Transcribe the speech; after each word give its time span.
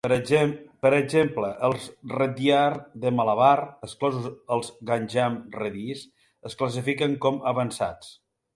Per 0.85 0.89
exemple, 0.95 1.49
els 1.67 1.83
reddiar 2.13 2.63
de 3.03 3.11
Malabar, 3.19 3.51
exclosos 3.89 4.27
els 4.57 4.73
Ganjam 4.93 5.39
Reddys, 5.61 6.03
es 6.51 6.61
classifiquen 6.63 7.17
com 7.27 7.43
avançats. 7.53 8.13